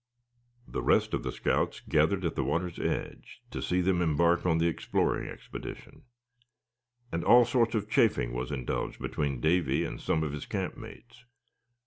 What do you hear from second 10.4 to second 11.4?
camp mates.